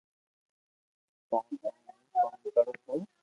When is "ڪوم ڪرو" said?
2.13-2.73